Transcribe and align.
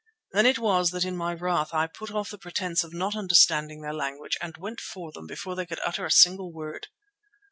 Then 0.31 0.47
it 0.47 0.57
was 0.57 0.89
that 0.89 1.05
in 1.05 1.15
my 1.15 1.35
wrath 1.35 1.75
I 1.75 1.85
put 1.85 2.09
off 2.09 2.31
the 2.31 2.39
pretence 2.39 2.83
of 2.83 2.91
not 2.91 3.15
understanding 3.15 3.81
their 3.83 3.93
language 3.93 4.35
and 4.41 4.57
went 4.57 4.81
for 4.81 5.11
them 5.11 5.27
before 5.27 5.55
they 5.55 5.67
could 5.67 5.79
utter 5.85 6.05
a 6.07 6.11
single 6.11 6.51
word. 6.51 6.87